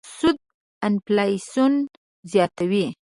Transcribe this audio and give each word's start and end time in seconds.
سود 0.17 0.37
انفلاسیون 0.87 1.73
زیاتوي. 2.31 2.85